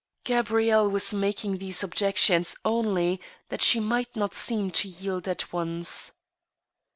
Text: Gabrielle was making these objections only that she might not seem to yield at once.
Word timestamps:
Gabrielle 0.23 0.89
was 0.89 1.13
making 1.13 1.59
these 1.59 1.83
objections 1.83 2.55
only 2.65 3.21
that 3.49 3.61
she 3.61 3.79
might 3.79 4.15
not 4.15 4.33
seem 4.33 4.71
to 4.71 4.87
yield 4.87 5.27
at 5.27 5.53
once. 5.53 6.13